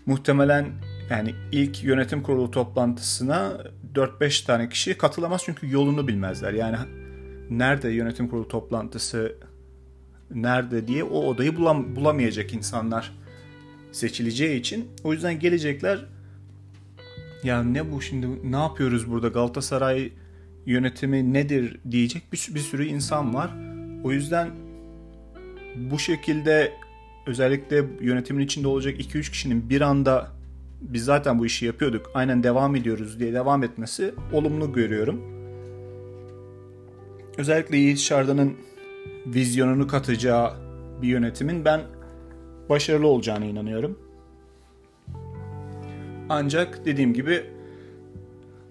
muhtemelen 0.07 0.67
yani 1.11 1.35
ilk 1.53 1.85
yönetim 1.85 2.23
kurulu 2.23 2.51
toplantısına 2.51 3.59
4-5 3.95 4.47
tane 4.47 4.69
kişi 4.69 4.99
katılamaz 4.99 5.43
çünkü 5.45 5.71
yolunu 5.71 6.09
bilmezler. 6.09 6.53
Yani 6.53 6.77
nerede 7.51 7.89
yönetim 7.89 8.29
kurulu 8.29 8.49
toplantısı 8.49 9.37
nerede 10.31 10.89
diye 10.89 11.05
o 11.05 11.19
odayı 11.27 11.57
bulam 11.57 11.97
bulamayacak 11.97 12.55
insanlar 12.55 13.13
seçileceği 13.93 14.61
için. 14.61 14.89
O 15.05 15.13
yüzden 15.13 15.39
gelecekler 15.39 16.05
ya 17.45 17.63
ne 17.63 17.93
bu 17.93 18.03
şimdi 18.03 18.53
ne 18.53 18.57
yapıyoruz 18.57 19.11
burada 19.11 19.29
Galatasaray 19.29 20.13
yönetimi 20.67 21.33
nedir 21.33 21.81
diyecek 21.91 22.33
bir, 22.33 22.49
bir 22.55 22.61
sürü 22.61 22.85
insan 22.85 23.35
var. 23.35 23.51
O 24.05 24.13
yüzden 24.13 24.51
bu 25.77 25.99
şekilde 25.99 26.73
özellikle 27.27 27.85
yönetimin 28.01 28.45
içinde 28.45 28.69
olacak 28.69 29.01
2-3 29.01 29.31
kişinin 29.31 29.71
bir 29.71 29.81
anda 29.81 30.29
biz 30.81 31.05
zaten 31.05 31.39
bu 31.39 31.47
işi 31.47 31.67
yapıyorduk 31.67 32.11
aynen 32.15 32.43
devam 32.43 32.77
ediyoruz 32.77 33.21
diye 33.21 33.33
devam 33.33 33.63
etmesi 33.63 34.15
olumlu 34.33 34.73
görüyorum. 34.73 35.21
Özellikle 37.39 37.77
Yiğit 37.77 37.99
Şardan'ın 37.99 38.57
vizyonunu 39.27 39.87
katacağı 39.87 40.53
bir 41.03 41.09
yönetimin 41.09 41.65
ben 41.65 41.81
başarılı 42.69 43.07
olacağına 43.07 43.45
inanıyorum. 43.45 43.99
Ancak 46.29 46.85
dediğim 46.85 47.15
gibi 47.15 47.45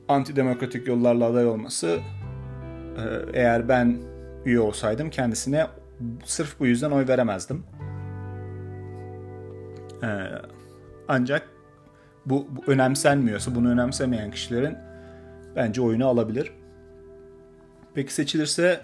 antidemokratik 0.07 0.87
yollarla 0.87 1.25
aday 1.25 1.47
olması 1.47 1.99
e, 2.97 3.03
eğer 3.33 3.69
ben 3.69 3.97
üye 4.45 4.59
olsaydım 4.59 5.09
kendisine 5.09 5.67
sırf 6.25 6.59
bu 6.59 6.67
yüzden 6.67 6.91
oy 6.91 7.07
veremezdim. 7.07 7.63
E, 10.03 10.09
ancak 11.07 11.49
bu, 12.25 12.47
bu 12.49 12.71
önemsenmiyorsa, 12.71 13.55
bunu 13.55 13.69
önemsemeyen 13.69 14.31
kişilerin 14.31 14.77
bence 15.55 15.81
oyunu 15.81 16.07
alabilir. 16.07 16.51
Peki 17.93 18.13
seçilirse 18.13 18.81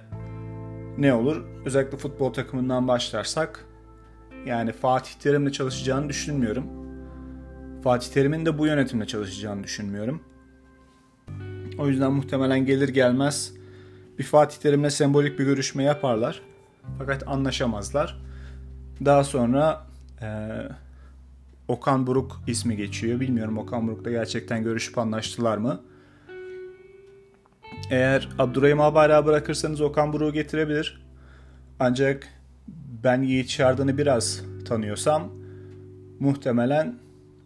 ne 0.98 1.14
olur? 1.14 1.46
Özellikle 1.66 1.98
futbol 1.98 2.34
takımından 2.34 2.88
başlarsak 2.88 3.66
yani 4.46 4.72
Fatih 4.72 5.12
Terim'le 5.14 5.50
çalışacağını 5.50 6.10
düşünmüyorum. 6.10 6.66
Fatih 7.84 8.14
Terim'in 8.14 8.46
de 8.46 8.58
bu 8.58 8.66
yönetimle 8.66 9.08
çalışacağını 9.08 9.64
düşünmüyorum. 9.64 10.22
O 11.80 11.88
yüzden 11.88 12.12
muhtemelen 12.12 12.66
gelir 12.66 12.90
gelmez 12.90 13.54
bir 14.20 14.24
Fatih 14.24 14.58
Terim'le 14.58 14.90
sembolik 14.90 15.40
bir 15.40 15.46
görüşme 15.46 15.84
yaparlar. 15.84 16.42
Fakat 16.98 17.28
anlaşamazlar. 17.28 18.22
Daha 19.06 19.24
sonra 19.24 19.86
e, 20.22 20.28
Okan 21.68 22.08
Buruk 22.08 22.42
ismi 22.48 22.78
geçiyor. 22.78 23.20
Bilmiyorum 23.20 23.58
Okan 23.58 23.88
Buruk'la 23.88 24.12
gerçekten 24.12 24.64
görüşüp 24.64 24.98
anlaştılar 24.98 25.58
mı? 25.58 25.82
Eğer 27.90 28.30
Abdurrahim 28.40 28.82
Albayrak'ı 28.82 29.26
bırakırsanız 29.26 29.82
Okan 29.82 30.14
Buruk'u 30.14 30.34
getirebilir. 30.34 31.02
Ancak 31.80 32.28
ben 33.04 33.22
Yiğit 33.22 33.50
Şardan'ı 33.50 33.98
biraz 33.98 34.42
tanıyorsam 34.66 35.32
muhtemelen 36.20 36.96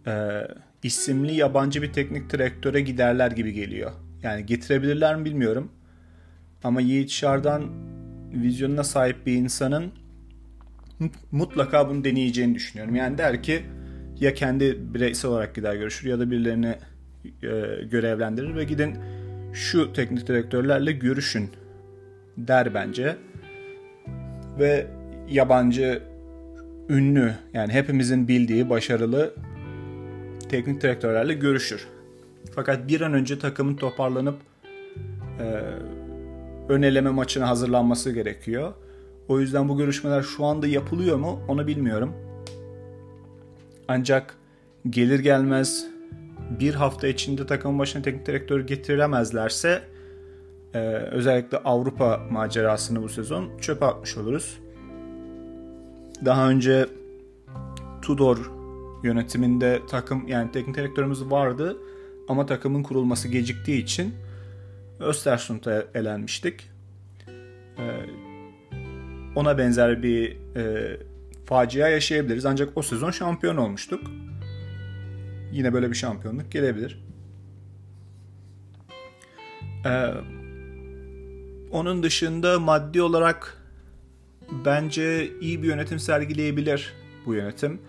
e, 0.08 0.42
isimli 0.84 1.36
yabancı 1.36 1.82
bir 1.82 1.94
teknik 1.94 2.30
direktöre 2.30 2.82
giderler 2.82 3.32
gibi 3.32 3.54
geliyor. 3.54 3.92
Yani 4.24 4.46
getirebilirler 4.46 5.16
mi 5.16 5.26
bilmiyorum. 5.26 5.72
Ama 6.64 6.82
Yiğit 6.82 7.10
Şardan 7.10 7.64
vizyonuna 8.34 8.84
sahip 8.84 9.26
bir 9.26 9.34
insanın 9.34 9.92
mutlaka 11.32 11.90
bunu 11.90 12.04
deneyeceğini 12.04 12.56
düşünüyorum. 12.56 12.96
Yani 12.96 13.18
der 13.18 13.44
ki 13.44 13.62
ya 14.20 14.34
kendi 14.34 14.94
bireysel 14.94 15.32
olarak 15.32 15.56
gider 15.56 15.76
görüşür 15.76 16.10
ya 16.10 16.20
da 16.20 16.32
birilerini 16.32 16.76
e, 17.26 17.50
görevlendirir 17.92 18.56
ve 18.56 18.64
gidin 18.64 18.96
şu 19.54 19.94
teknik 19.94 20.28
direktörlerle 20.28 20.92
görüşün 20.92 21.50
der 22.38 22.74
bence. 22.74 23.16
Ve 24.60 24.88
yabancı 25.30 26.02
ünlü 26.90 27.34
yani 27.54 27.74
hepimizin 27.74 28.28
bildiği 28.28 28.70
başarılı 28.70 29.34
teknik 30.50 30.82
direktörlerle 30.82 31.34
görüşür. 31.34 31.88
Fakat 32.56 32.88
bir 32.88 33.02
an 33.02 33.14
önce 33.14 33.40
takımın 33.40 33.76
toparlanıp 33.76 34.36
e, 35.40 35.46
ön 36.70 36.82
eleme 36.82 37.10
maçına 37.10 37.50
hazırlanması 37.50 38.12
gerekiyor. 38.12 38.74
O 39.28 39.40
yüzden 39.40 39.70
bu 39.70 39.78
görüşmeler 39.78 40.22
şu 40.22 40.46
anda 40.46 40.68
yapılıyor 40.68 41.18
mu 41.18 41.40
onu 41.48 41.68
bilmiyorum. 41.68 42.14
Ancak 43.88 44.36
gelir 44.90 45.20
gelmez 45.20 45.86
bir 46.60 46.74
hafta 46.74 47.08
içinde 47.08 47.46
takımın 47.46 47.80
başına 47.80 48.02
teknik 48.02 48.26
direktör 48.26 48.60
getirilemezlerse 48.60 49.82
e, 50.74 50.80
özellikle 50.90 51.58
Avrupa 51.58 52.22
macerasını 52.32 53.04
bu 53.04 53.10
sezon 53.10 53.58
çöpe 53.62 53.86
atmış 53.86 54.18
oluruz. 54.18 54.60
Daha 56.26 56.50
önce 56.50 56.88
Tudor 58.02 58.52
yönetiminde 59.04 59.80
takım 59.90 60.28
yani 60.28 60.52
teknik 60.52 60.76
direktörümüz 60.76 61.32
vardı 61.32 61.78
ama 62.28 62.46
takımın 62.46 62.84
kurulması 62.84 63.28
geciktiği 63.28 63.84
için 63.84 64.14
Östersund'a 65.02 65.86
elenmiştik. 65.94 66.70
Ee, 67.78 68.06
ona 69.36 69.58
benzer 69.58 70.04
bir 70.04 70.38
e, 70.56 70.98
facia 71.46 71.90
yaşayabiliriz. 71.90 72.46
Ancak 72.46 72.70
o 72.76 72.82
sezon 72.82 73.12
şampiyon 73.12 73.58
olmuştuk. 73.58 74.12
Yine 75.52 75.74
böyle 75.74 75.90
bir 75.90 75.96
şampiyonluk 75.96 76.52
gelebilir. 76.52 77.06
Ee, 79.86 80.14
onun 81.72 82.04
dışında 82.04 82.60
maddi 82.60 83.02
olarak 83.02 83.58
bence 84.66 85.32
iyi 85.40 85.64
bir 85.64 85.68
yönetim 85.68 86.00
sergileyebilir 86.00 86.94
bu 87.26 87.34
yönetim. 87.34 87.82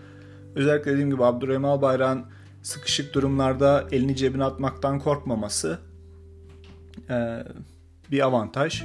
Özellikle 0.55 0.91
dediğim 0.91 1.09
gibi 1.09 1.25
Abdurrahim 1.25 1.65
Albayrak'ın 1.65 2.25
sıkışık 2.61 3.13
durumlarda 3.13 3.87
elini 3.91 4.15
cebine 4.15 4.43
atmaktan 4.43 4.99
korkmaması 4.99 5.79
e, 7.09 7.43
bir 8.11 8.25
avantaj 8.25 8.83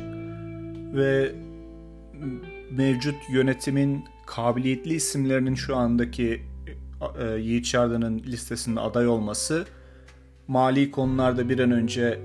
ve 0.95 1.33
mevcut 2.71 3.17
yönetimin 3.31 4.05
kabiliyetli 4.27 4.95
isimlerinin 4.95 5.55
şu 5.55 5.77
andaki 5.77 6.43
e, 7.21 7.25
Yiğit 7.25 7.67
Şardan'ın 7.67 8.19
listesinde 8.19 8.81
aday 8.81 9.09
olması 9.09 9.67
mali 10.49 10.91
konularda 10.91 11.49
bir 11.49 11.59
an 11.59 11.71
önce 11.71 12.21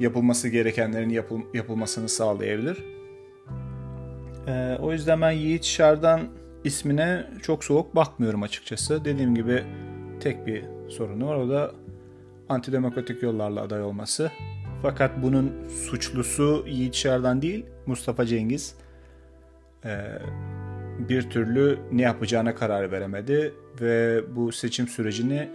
yapılması 0.00 0.48
gerekenlerin 0.48 1.10
yapıl, 1.10 1.40
yapılmasını 1.54 2.08
sağlayabilir. 2.08 2.84
E, 4.46 4.76
o 4.80 4.92
yüzden 4.92 5.20
ben 5.20 5.30
Yiğit 5.30 5.64
Şardan 5.64 6.20
ismine 6.64 7.26
çok 7.42 7.64
soğuk 7.64 7.96
bakmıyorum 7.96 8.42
açıkçası. 8.42 9.04
Dediğim 9.04 9.34
gibi 9.34 9.64
tek 10.20 10.46
bir 10.46 10.64
sorunu 10.88 11.28
var 11.28 11.36
o 11.36 11.48
da 11.48 11.72
antidemokratik 12.48 13.22
yollarla 13.22 13.62
aday 13.62 13.82
olması. 13.82 14.30
Fakat 14.84 15.22
bunun 15.22 15.68
suçlusu 15.68 16.64
Yiğit 16.68 16.94
Şardan 16.94 17.42
değil 17.42 17.66
Mustafa 17.86 18.26
Cengiz. 18.26 18.74
Ee, 19.84 19.98
bir 20.98 21.30
türlü 21.30 21.78
ne 21.92 22.02
yapacağına 22.02 22.54
karar 22.54 22.92
veremedi 22.92 23.54
ve 23.80 24.24
bu 24.36 24.52
seçim 24.52 24.88
sürecini 24.88 25.50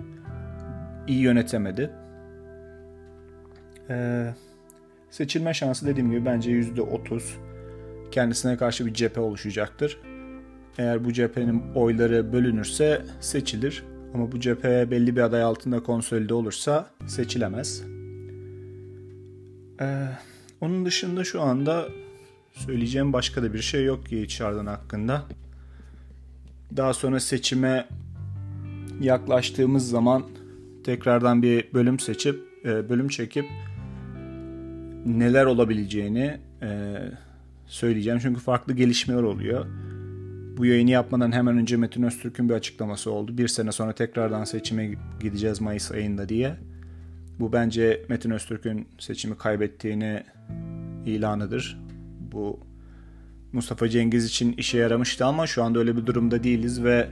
iyi 1.08 1.20
yönetemedi. 1.20 1.92
Ee, 3.90 4.34
seçilme 5.10 5.54
şansı 5.54 5.88
dediğim 5.88 6.12
gibi 6.12 6.26
bence 6.26 6.52
%30 6.52 7.22
kendisine 8.12 8.58
karşı 8.58 8.86
bir 8.86 8.94
cephe 8.94 9.22
oluşacaktır. 9.22 10.02
Eğer 10.78 11.06
bu 11.06 11.14
cephenin 11.14 11.64
oyları 11.76 12.34
bölünürse 12.34 13.02
seçilir. 13.20 13.84
Ama 14.14 14.32
bu 14.32 14.40
cephe 14.40 14.92
belli 14.92 15.16
bir 15.16 15.22
aday 15.22 15.44
altında 15.44 15.84
konsolide 15.84 16.34
olursa 16.34 16.90
seçilemez. 17.08 17.99
Ee, 19.82 20.08
onun 20.62 20.86
dışında 20.86 21.24
şu 21.24 21.42
anda 21.42 21.88
söyleyeceğim 22.52 23.14
başka 23.14 23.44
da 23.44 23.54
bir 23.54 23.62
şey 23.62 23.86
yok 23.86 24.12
Yiğit 24.12 24.32
Şardan 24.32 24.66
hakkında. 24.66 25.26
Daha 26.78 26.94
sonra 26.94 27.20
seçime 27.20 27.88
yaklaştığımız 29.02 29.90
zaman 29.90 30.24
tekrardan 30.84 31.44
bir 31.44 31.74
bölüm 31.74 32.00
seçip 32.00 32.44
e, 32.66 32.90
bölüm 32.90 33.08
çekip 33.08 33.46
neler 35.06 35.46
olabileceğini 35.46 36.38
e, 36.62 36.98
söyleyeceğim. 37.68 38.20
Çünkü 38.22 38.40
farklı 38.40 38.74
gelişmeler 38.74 39.24
oluyor. 39.24 39.66
Bu 40.58 40.66
yayını 40.66 40.92
yapmadan 40.92 41.32
hemen 41.32 41.58
önce 41.58 41.78
Metin 41.78 42.04
Öztürk'ün 42.04 42.50
bir 42.50 42.54
açıklaması 42.54 43.12
oldu. 43.12 43.38
Bir 43.38 43.48
sene 43.48 43.72
sonra 43.72 43.94
tekrardan 43.94 44.44
seçime 44.44 44.96
gideceğiz 45.22 45.62
Mayıs 45.62 45.92
ayında 45.92 46.30
diye. 46.30 46.56
Bu 47.40 47.54
bence 47.54 48.06
Metin 48.10 48.32
Öztürk'ün 48.32 48.88
seçimi 49.00 49.38
kaybettiğini 49.38 50.24
ilanıdır. 51.06 51.80
Bu 52.32 52.60
Mustafa 53.54 53.90
Cengiz 53.90 54.26
için 54.26 54.54
işe 54.54 54.78
yaramıştı 54.78 55.26
ama 55.26 55.48
şu 55.48 55.64
anda 55.64 55.80
öyle 55.80 55.98
bir 55.98 56.06
durumda 56.06 56.44
değiliz 56.44 56.84
ve 56.84 57.08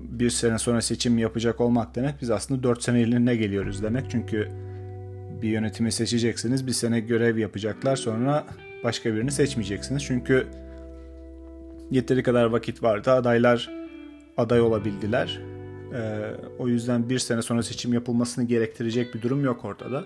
bir 0.00 0.30
sene 0.30 0.58
sonra 0.58 0.80
seçim 0.80 1.18
yapacak 1.18 1.60
olmak 1.60 1.94
demek 1.94 2.14
biz 2.22 2.30
aslında 2.30 2.62
4 2.62 2.82
seneliğine 2.82 3.36
geliyoruz 3.36 3.82
demek. 3.82 4.10
Çünkü 4.10 4.48
bir 5.42 5.48
yönetimi 5.48 5.92
seçeceksiniz, 5.92 6.66
bir 6.66 6.72
sene 6.72 7.00
görev 7.00 7.38
yapacaklar 7.38 7.96
sonra 7.96 8.46
başka 8.84 9.14
birini 9.14 9.32
seçmeyeceksiniz. 9.32 10.04
Çünkü 10.04 10.46
yeteri 11.90 12.22
kadar 12.22 12.44
vakit 12.44 12.82
vardı. 12.82 13.10
Adaylar 13.10 13.70
aday 14.36 14.60
olabildiler. 14.60 15.40
Ee, 15.94 16.30
o 16.58 16.68
yüzden 16.68 17.08
bir 17.08 17.18
sene 17.18 17.42
sonra 17.42 17.62
seçim 17.62 17.92
yapılmasını 17.92 18.44
gerektirecek 18.44 19.14
bir 19.14 19.22
durum 19.22 19.44
yok 19.44 19.64
ortada. 19.64 20.04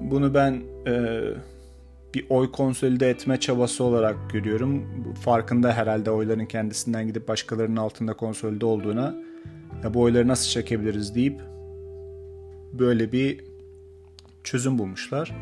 Bunu 0.00 0.34
ben 0.34 0.62
e, 0.86 1.22
bir 2.14 2.26
oy 2.28 2.52
konsolide 2.52 3.10
etme 3.10 3.40
çabası 3.40 3.84
olarak 3.84 4.16
görüyorum. 4.32 4.84
Farkında 5.20 5.72
herhalde 5.72 6.10
oyların 6.10 6.46
kendisinden 6.46 7.06
gidip 7.06 7.28
başkalarının 7.28 7.76
altında 7.76 8.12
konsolide 8.12 8.66
olduğuna. 8.66 9.14
Ya 9.84 9.94
bu 9.94 10.00
oyları 10.00 10.28
nasıl 10.28 10.50
çekebiliriz 10.50 11.14
deyip 11.14 11.40
böyle 12.72 13.12
bir 13.12 13.44
çözüm 14.44 14.78
bulmuşlar. 14.78 15.36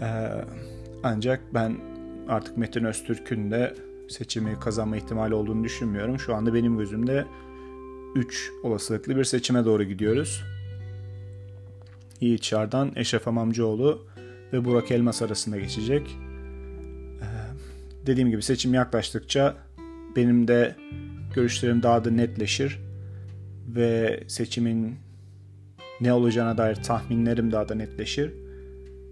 Ee, 0.00 0.30
ancak 1.02 1.40
ben 1.54 1.76
artık 2.28 2.56
Metin 2.56 2.84
Öztürk'ün 2.84 3.50
de 3.50 3.74
seçimi 4.08 4.60
kazanma 4.60 4.96
ihtimali 4.96 5.34
olduğunu 5.34 5.64
düşünmüyorum. 5.64 6.18
Şu 6.18 6.34
anda 6.34 6.54
benim 6.54 6.78
gözümde 6.78 7.26
3 8.14 8.52
olasılıklı 8.62 9.16
bir 9.16 9.24
seçime 9.24 9.64
doğru 9.64 9.84
gidiyoruz. 9.84 10.42
Yiğit 12.20 12.42
Çardan, 12.42 12.92
Eşref 12.96 13.28
Amamcıoğlu 13.28 14.06
ve 14.52 14.64
Burak 14.64 14.90
Elmas 14.90 15.22
arasında 15.22 15.58
geçecek. 15.58 16.16
Ee, 17.20 17.26
dediğim 18.06 18.30
gibi 18.30 18.42
seçim 18.42 18.74
yaklaştıkça 18.74 19.56
benim 20.16 20.48
de 20.48 20.76
görüşlerim 21.34 21.82
daha 21.82 22.04
da 22.04 22.10
netleşir 22.10 22.80
ve 23.68 24.20
seçimin 24.26 24.96
ne 26.00 26.12
olacağına 26.12 26.58
dair 26.58 26.74
tahminlerim 26.74 27.52
daha 27.52 27.68
da 27.68 27.74
netleşir 27.74 28.32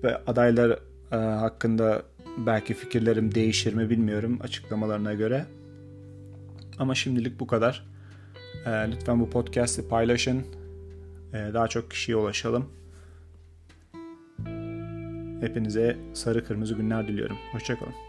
ve 0.02 0.16
adaylar 0.16 0.78
e, 1.12 1.16
hakkında 1.16 2.02
belki 2.46 2.74
fikirlerim 2.74 3.34
değişir 3.34 3.74
mi 3.74 3.90
bilmiyorum 3.90 4.38
açıklamalarına 4.42 5.14
göre. 5.14 5.46
Ama 6.78 6.94
şimdilik 6.94 7.40
bu 7.40 7.46
kadar. 7.46 7.97
E, 8.66 8.70
lütfen 8.70 9.20
bu 9.20 9.30
podcast'i 9.30 9.88
paylaşın. 9.88 10.46
E, 11.32 11.54
daha 11.54 11.68
çok 11.68 11.90
kişiye 11.90 12.16
ulaşalım. 12.16 12.66
Hepinize 15.40 15.96
sarı 16.14 16.44
kırmızı 16.44 16.74
günler 16.74 17.08
diliyorum. 17.08 17.36
Hoşçakalın. 17.52 18.07